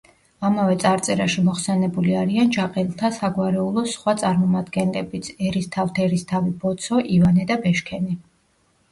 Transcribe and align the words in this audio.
ამავე 0.47 0.75
წარწერაში 0.83 1.41
მოხსენებული 1.47 2.13
არიან 2.21 2.47
ჯაყელთა 2.55 3.11
საგვარეულოს 3.17 3.93
სხვა 3.97 4.15
წარმომადგენლებიც: 4.21 5.29
ერისთავთერისთავი 5.49 6.55
ბოცო, 6.63 7.03
ივანე 7.17 7.45
და 7.53 7.59
ბეშქენი. 7.67 8.17